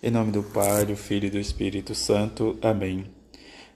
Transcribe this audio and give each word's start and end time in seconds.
Em 0.00 0.12
nome 0.12 0.30
do 0.30 0.44
Pai, 0.44 0.86
do 0.86 0.94
Filho 0.94 1.26
e 1.26 1.30
do 1.30 1.40
Espírito 1.40 1.92
Santo. 1.92 2.56
Amém. 2.62 3.06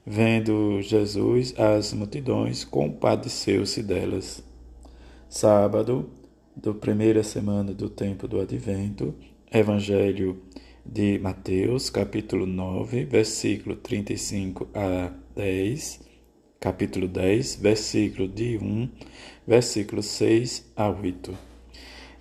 Vendo 0.07 0.81
Jesus 0.81 1.53
as 1.59 1.93
multidões, 1.93 2.63
compadeceu-se 2.63 3.83
delas. 3.83 4.41
Sábado, 5.29 6.09
da 6.55 6.73
primeira 6.73 7.25
semana 7.25 7.75
do 7.75 7.91
tempo 7.91 8.29
do 8.29 8.41
Advento, 8.41 9.13
Evangelho 9.53 10.41
de 10.87 11.19
Mateus, 11.19 11.91
capítulo 11.91 12.47
9, 12.47 13.05
versículo 13.05 13.75
35 13.75 14.69
a 14.73 15.13
10, 15.35 16.03
capítulo 16.61 17.09
10, 17.09 17.57
versículo 17.57 18.29
de 18.29 18.59
1, 18.59 18.89
versículo 19.45 20.01
6 20.01 20.71
a 20.77 20.89
8. 20.89 21.52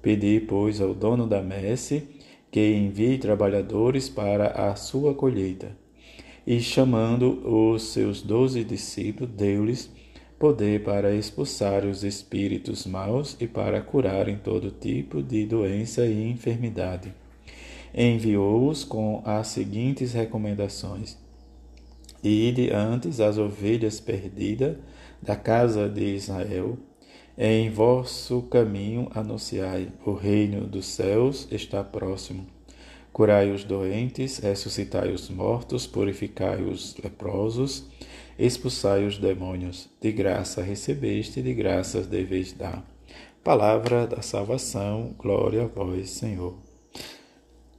Pedi, 0.00 0.40
pois, 0.40 0.80
ao 0.80 0.94
dono 0.94 1.26
da 1.26 1.42
messe 1.42 2.08
que 2.50 2.74
envie 2.74 3.18
trabalhadores 3.18 4.08
para 4.08 4.70
a 4.70 4.74
sua 4.74 5.14
colheita. 5.14 5.76
E 6.46 6.60
chamando 6.60 7.46
os 7.46 7.82
seus 7.82 8.22
doze 8.22 8.64
discípulos, 8.64 9.34
deu-lhes 9.34 9.90
poder 10.38 10.82
para 10.82 11.14
expulsar 11.14 11.84
os 11.84 12.04
espíritos 12.04 12.86
maus 12.86 13.36
e 13.40 13.46
para 13.46 13.82
curarem 13.82 14.38
todo 14.38 14.70
tipo 14.70 15.22
de 15.22 15.44
doença 15.44 16.06
e 16.06 16.30
enfermidade. 16.30 17.12
Enviou-os 17.94 18.84
com 18.84 19.20
as 19.24 19.48
seguintes 19.48 20.12
recomendações: 20.12 21.18
Ide 22.22 22.70
antes 22.70 23.20
as 23.20 23.36
ovelhas 23.36 24.00
perdidas 24.00 24.76
da 25.20 25.34
casa 25.34 25.88
de 25.88 26.14
Israel 26.14 26.78
em 27.40 27.70
vosso 27.70 28.42
caminho 28.42 29.08
anunciai: 29.14 29.92
o 30.04 30.12
reino 30.12 30.66
dos 30.66 30.86
céus 30.86 31.46
está 31.52 31.84
próximo. 31.84 32.44
Curai 33.12 33.52
os 33.52 33.62
doentes, 33.62 34.38
ressuscitai 34.38 35.12
os 35.12 35.30
mortos, 35.30 35.86
purificai 35.86 36.62
os 36.62 36.96
leprosos, 36.96 37.86
expulsai 38.36 39.06
os 39.06 39.18
demônios. 39.18 39.88
De 40.00 40.10
graça 40.10 40.62
recebeste, 40.62 41.40
de 41.40 41.54
graças 41.54 42.08
deveis 42.08 42.52
dar. 42.52 42.84
Palavra 43.44 44.04
da 44.04 44.20
salvação, 44.20 45.14
glória 45.16 45.62
a 45.62 45.66
vós, 45.66 46.10
Senhor. 46.10 46.58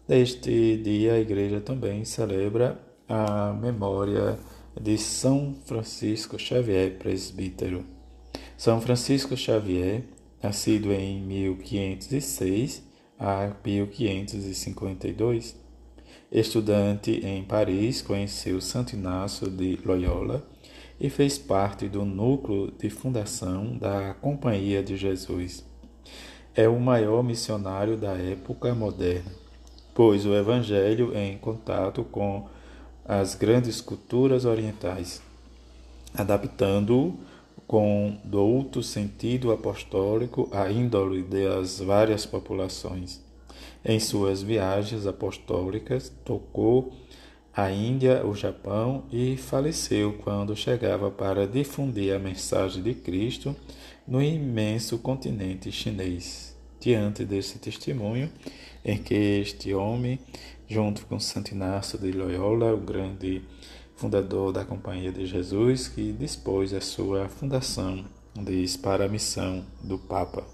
Neste 0.08 0.78
dia, 0.78 1.16
a 1.16 1.20
igreja 1.20 1.60
também 1.60 2.06
celebra 2.06 2.80
a 3.10 3.52
memória 3.52 4.40
de 4.80 4.98
São 4.98 5.54
Francisco 5.66 6.40
Xavier, 6.40 6.98
presbítero. 6.98 7.98
São 8.60 8.80
Francisco 8.82 9.36
Xavier, 9.38 10.04
nascido 10.44 10.92
em 10.92 11.22
1506 11.22 12.84
a 13.18 13.54
1552, 13.64 15.56
estudante 16.30 17.26
em 17.26 17.42
Paris, 17.42 18.02
conheceu 18.02 18.60
Santo 18.60 18.98
Inácio 18.98 19.50
de 19.50 19.80
Loyola 19.86 20.46
e 21.00 21.10
fez 21.10 21.38
parte 21.38 21.88
do 21.88 22.04
núcleo 22.04 22.70
de 22.78 22.90
fundação 22.90 23.78
da 23.78 24.14
Companhia 24.16 24.84
de 24.84 24.98
Jesus. 24.98 25.64
É 26.53 26.68
o 26.68 26.78
maior 26.81 27.24
missionário 27.24 27.96
da 27.96 28.12
época 28.12 28.75
moderna, 28.75 29.31
pois 29.94 30.25
o 30.25 30.36
Evangelho 30.36 31.16
é 31.16 31.25
em 31.25 31.38
contato 31.38 32.03
com 32.03 32.50
as 33.06 33.36
grandes 33.36 33.80
culturas 33.80 34.44
orientais, 34.44 35.22
adaptando-o 36.14 37.18
com 37.68 38.18
douto 38.24 38.81
sentido 38.81 39.52
apostólico 39.52 40.50
a 40.52 40.72
índole 40.72 41.24
das 41.24 41.80
várias 41.80 42.25
populações. 42.25 43.22
Em 43.84 44.00
suas 44.00 44.42
viagens 44.42 45.08
apostólicas, 45.08 46.12
tocou 46.25 46.92
a 47.53 47.72
Índia, 47.72 48.25
o 48.25 48.34
Japão 48.36 49.03
e 49.12 49.36
faleceu 49.36 50.14
quando 50.24 50.56
chegava 50.56 51.09
para 51.12 51.48
difundir 51.48 52.16
a 52.16 52.19
mensagem 52.19 52.81
de 52.81 52.94
Cristo 52.94 53.56
no 54.08 54.22
imenso 54.22 54.98
continente 54.98 55.72
chinês. 55.72 56.56
Diante 56.80 57.25
desse 57.25 57.59
testemunho, 57.59 58.31
em 58.86 58.98
que 58.98 59.14
este 59.14 59.74
homem, 59.74 60.18
junto 60.68 61.06
com 61.06 61.19
Santo 61.19 61.52
Inácio 61.52 62.00
de 62.00 62.12
Loyola, 62.12 62.74
o 62.74 62.78
grande 62.78 63.42
fundador 64.00 64.54
da 64.54 64.64
Companhia 64.64 65.12
de 65.12 65.26
Jesus, 65.26 65.90
que 65.90 66.14
dispôs 66.14 66.74
a 66.74 66.80
sua 66.80 67.28
fundação, 67.28 68.06
diz, 68.34 68.78
para 68.78 69.04
a 69.04 69.10
missão 69.10 69.66
do 69.84 70.00
Papa. 70.00 70.48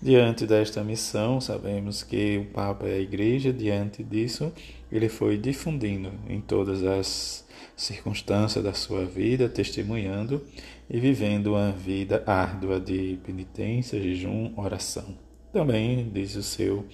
Diante 0.00 0.46
desta 0.46 0.82
missão, 0.82 1.38
sabemos 1.38 2.02
que 2.02 2.38
o 2.38 2.46
Papa 2.46 2.88
é 2.88 2.94
a 2.94 2.98
Igreja, 2.98 3.52
diante 3.52 4.02
disso, 4.02 4.50
ele 4.90 5.10
foi 5.10 5.36
difundindo 5.36 6.10
em 6.30 6.40
todas 6.40 6.82
as 6.82 7.46
circunstâncias 7.76 8.64
da 8.64 8.72
sua 8.72 9.04
vida, 9.04 9.50
testemunhando 9.50 10.42
e 10.88 10.98
vivendo 10.98 11.48
uma 11.48 11.70
vida 11.70 12.22
árdua 12.26 12.80
de 12.80 13.18
penitência, 13.22 14.00
jejum, 14.00 14.54
oração. 14.56 15.14
Também 15.52 16.08
diz 16.10 16.34
o 16.36 16.42
seu 16.42 16.86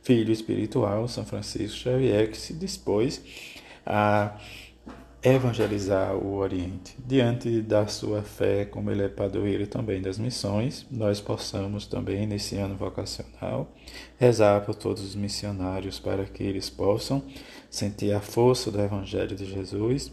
filho 0.00 0.30
espiritual, 0.30 1.08
São 1.08 1.24
Francisco 1.24 1.76
Xavier, 1.76 2.30
que 2.30 2.36
se 2.36 2.54
dispôs 2.54 3.20
a 3.84 4.38
evangelizar 5.22 6.16
o 6.16 6.36
Oriente. 6.36 6.96
Diante 7.06 7.60
da 7.60 7.86
sua 7.86 8.22
fé, 8.22 8.64
como 8.64 8.90
ele 8.90 9.02
é 9.02 9.08
padroeiro 9.08 9.66
também 9.66 10.00
das 10.00 10.18
missões, 10.18 10.86
nós 10.90 11.20
possamos 11.20 11.86
também, 11.86 12.26
nesse 12.26 12.56
ano 12.56 12.74
vocacional, 12.74 13.70
rezar 14.18 14.64
por 14.64 14.74
todos 14.74 15.02
os 15.02 15.14
missionários 15.14 15.98
para 15.98 16.24
que 16.24 16.42
eles 16.42 16.70
possam 16.70 17.22
sentir 17.68 18.14
a 18.14 18.20
força 18.20 18.70
do 18.70 18.80
Evangelho 18.80 19.36
de 19.36 19.44
Jesus 19.44 20.10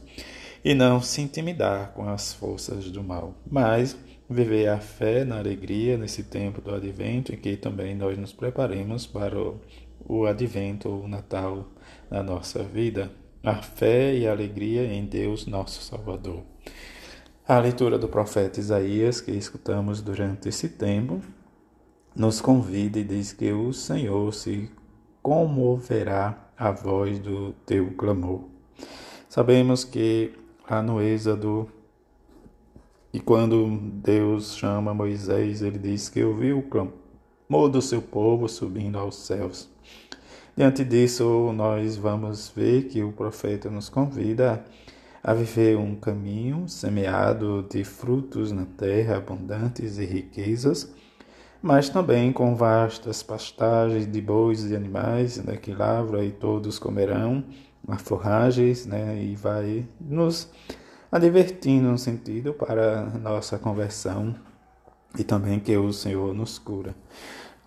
e 0.63 0.73
não 0.73 1.01
se 1.01 1.22
intimidar 1.22 1.94
com 1.94 2.09
as 2.09 2.34
forças 2.34 2.91
do 2.91 3.01
mal, 3.01 3.34
mas 3.50 3.97
viver 4.29 4.68
a 4.68 4.78
fé 4.78 5.24
na 5.24 5.38
alegria 5.38 5.97
nesse 5.97 6.24
tempo 6.24 6.59
do 6.59 6.75
advento 6.75 7.34
em 7.34 7.38
que 7.38 7.56
também 7.56 7.95
nós 7.95 8.18
nos 8.18 8.34
preparemos 8.34 9.07
para 9.07 9.39
o, 9.39 9.62
o 10.06 10.25
advento, 10.25 10.89
o 10.89 11.07
Natal 11.07 11.66
na 12.12 12.22
nossa 12.22 12.62
vida 12.62 13.09
a 13.44 13.56
fé 13.62 14.16
e 14.16 14.28
a 14.28 14.31
alegria 14.31 14.86
em 14.86 15.06
Deus, 15.06 15.46
nosso 15.46 15.81
Salvador. 15.81 16.44
A 17.48 17.59
leitura 17.59 17.98
do 17.98 18.08
profeta 18.08 18.59
Isaías, 18.59 19.22
que 19.22 19.31
escutamos 19.31 20.02
durante 20.02 20.50
esse 20.50 20.68
tempo, 20.70 21.22
nos 22.16 22.42
convida 22.42 23.00
e 23.00 23.03
diz 23.03 23.31
que 23.31 23.52
o 23.52 23.72
Senhor 23.72 24.34
se 24.34 24.70
comoverá 25.22 26.52
à 26.58 26.72
voz 26.72 27.20
do 27.20 27.53
teu 27.66 27.92
clamor. 27.92 28.46
Sabemos 29.30 29.84
que 29.84 30.34
lá 30.69 30.81
no 30.81 31.02
Êxodo, 31.02 31.69
e 33.14 33.19
quando 33.19 33.78
Deus 33.94 34.58
chama 34.58 34.94
Moisés, 34.94 35.62
ele 35.62 35.78
diz 35.78 36.09
que 36.09 36.24
ouviu 36.24 36.59
o 36.59 36.64
clamor 36.64 37.69
do 37.69 37.81
seu 37.81 38.02
povo 38.02 38.50
subindo 38.50 38.98
aos 38.98 39.16
céus. 39.16 39.69
Diante 40.57 40.84
disso, 40.84 41.53
nós 41.53 41.97
vamos 41.97 42.50
ver 42.50 42.85
que 42.85 43.03
o 43.03 43.12
profeta 43.12 43.69
nos 43.69 43.89
convida 43.89 44.65
a 45.24 45.31
viver 45.31 45.77
um 45.77 45.95
caminho 45.95 46.68
semeado 46.68 47.63
de 47.69 47.83
frutos 47.83 48.51
na 48.51 48.65
terra 48.65 49.18
abundantes 49.18 50.00
e 50.00 50.06
riquezas, 50.06 50.92
mas 51.62 51.89
também 51.89 52.33
com 52.33 52.56
vastas 52.56 53.21
pastagens 53.21 54.12
de 54.12 54.19
bois 54.19 54.71
e 54.71 54.75
animais 54.75 55.38
né, 55.38 55.57
que 55.57 55.71
lavra 55.71 56.25
e 56.25 56.31
todos 56.31 56.80
comerão 56.80 57.44
as 57.88 58.01
forragens, 58.01 58.88
né, 58.88 59.15
e 59.21 59.36
vai 59.36 59.86
nos 60.01 60.50
advertindo 61.12 61.88
no 61.88 62.00
sentido 62.00 62.51
para 62.51 63.04
nossa 63.19 63.59
conversão 63.59 64.36
e 65.19 65.24
também 65.24 65.59
que 65.59 65.77
o 65.77 65.94
Senhor 65.94 66.33
nos 66.33 66.57
cura. 66.57 66.95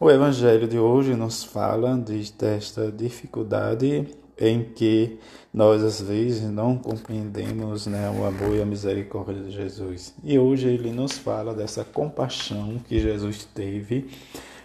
O 0.03 0.11
Evangelho 0.11 0.67
de 0.67 0.79
hoje 0.79 1.15
nos 1.15 1.45
fala 1.45 1.95
desta 1.95 2.91
dificuldade 2.91 4.09
em 4.39 4.65
que 4.65 5.19
nós 5.53 5.85
às 5.85 6.01
vezes 6.01 6.51
não 6.51 6.79
compreendemos 6.79 7.87
né, 7.87 8.09
o 8.09 8.25
amor 8.25 8.57
e 8.57 8.63
a 8.63 8.65
misericórdia 8.65 9.43
de 9.43 9.51
Jesus. 9.51 10.15
E 10.25 10.39
hoje 10.39 10.69
ele 10.69 10.91
nos 10.91 11.19
fala 11.19 11.53
dessa 11.55 11.85
compaixão 11.85 12.81
que 12.89 12.99
Jesus 12.99 13.45
teve 13.45 14.09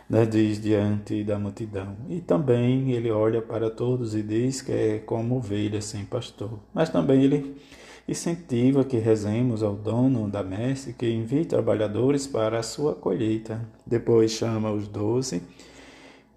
né, 0.09 0.25
diz 0.25 0.61
diante 0.61 1.21
da 1.21 1.37
multidão. 1.37 1.97
E 2.07 2.21
também 2.21 2.93
ele 2.93 3.11
olha 3.11 3.41
para 3.41 3.69
todos 3.69 4.15
e 4.15 4.23
diz 4.23 4.61
que 4.61 4.71
é 4.71 4.99
como 4.99 5.35
ovelha 5.35 5.81
sem 5.81 6.05
pastor. 6.05 6.59
Mas 6.73 6.87
também 6.87 7.21
ele 7.21 7.57
incentiva 8.07 8.83
que 8.83 8.97
rezemos 8.97 9.63
ao 9.63 9.75
dono 9.75 10.29
da 10.29 10.43
messe 10.43 10.93
que 10.93 11.09
envie 11.09 11.45
trabalhadores 11.45 12.27
para 12.27 12.59
a 12.59 12.63
sua 12.63 12.93
colheita. 12.93 13.61
Depois 13.85 14.31
chama 14.31 14.71
os 14.71 14.87
doze 14.87 15.41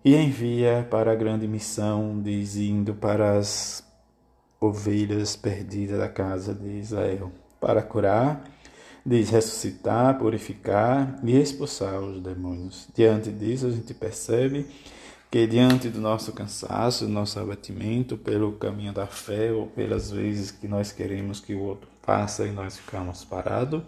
e 0.05 0.15
envia 0.15 0.87
para 0.91 1.13
a 1.13 1.15
grande 1.15 1.47
missão, 1.47 2.21
diz 2.23 2.57
indo 2.57 2.95
para 2.95 3.37
as 3.37 3.85
ovelhas 4.61 5.37
perdidas 5.37 5.99
da 5.99 6.09
casa 6.09 6.55
de 6.55 6.79
Israel, 6.79 7.31
para 7.61 7.83
curar 7.83 8.45
diz 9.09 9.31
ressuscitar, 9.31 10.19
purificar 10.19 11.19
e 11.25 11.35
expulsar 11.35 11.99
os 12.01 12.21
demônios. 12.21 12.87
Diante 12.95 13.31
disso, 13.31 13.67
a 13.67 13.71
gente 13.71 13.95
percebe 13.95 14.67
que 15.31 15.47
diante 15.47 15.89
do 15.89 16.01
nosso 16.01 16.33
cansaço, 16.33 17.05
do 17.05 17.13
nosso 17.13 17.39
abatimento, 17.39 18.17
pelo 18.17 18.53
caminho 18.53 18.93
da 18.93 19.07
fé 19.07 19.53
ou 19.53 19.67
pelas 19.67 20.11
vezes 20.11 20.51
que 20.51 20.67
nós 20.67 20.91
queremos 20.91 21.39
que 21.39 21.55
o 21.55 21.61
outro 21.61 21.89
faça 22.03 22.47
e 22.47 22.53
nós 22.53 22.79
ficamos 22.79 23.25
parados, 23.25 23.83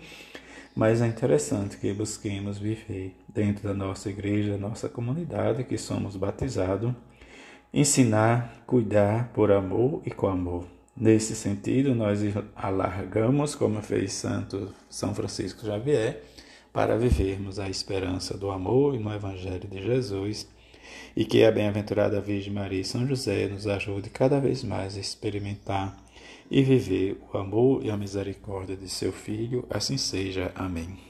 mas 0.77 1.01
é 1.01 1.07
interessante 1.07 1.79
que 1.79 1.93
busquemos 1.93 2.59
viver 2.59 3.17
dentro 3.27 3.67
da 3.67 3.75
nossa 3.75 4.11
igreja, 4.11 4.59
nossa 4.59 4.89
comunidade, 4.89 5.65
que 5.65 5.79
somos 5.79 6.17
batizados, 6.17 6.93
ensinar, 7.73 8.63
cuidar 8.67 9.31
por 9.33 9.51
amor 9.51 10.03
e 10.05 10.11
com 10.11 10.27
amor. 10.27 10.67
Nesse 10.95 11.35
sentido, 11.35 11.95
nós 11.95 12.21
alargamos, 12.55 13.55
como 13.55 13.81
fez 13.81 14.13
Santo 14.13 14.75
São 14.91 15.15
Francisco 15.15 15.65
Xavier, 15.65 16.23
para 16.73 16.99
vivermos 16.99 17.59
a 17.59 17.69
esperança 17.69 18.37
do 18.37 18.51
amor 18.51 18.95
e 18.95 18.99
no 18.99 19.13
Evangelho 19.13 19.67
de 19.67 19.83
Jesus, 19.83 20.47
e 21.17 21.25
que 21.25 21.45
a 21.45 21.51
bem-aventurada 21.51 22.21
Virgem 22.21 22.53
Maria 22.53 22.81
e 22.81 22.85
São 22.85 23.07
José 23.07 23.49
nos 23.49 23.67
ajude 23.67 24.11
cada 24.11 24.39
vez 24.41 24.63
mais 24.63 24.97
a 24.97 25.01
experimentar 25.01 25.97
e 26.51 26.63
viver 26.63 27.19
o 27.33 27.39
amor 27.39 27.85
e 27.85 27.91
a 27.91 27.97
misericórdia 27.97 28.77
de 28.77 28.89
seu 28.89 29.13
Filho. 29.13 29.67
Assim 29.71 29.97
seja. 29.97 30.51
Amém. 30.55 31.10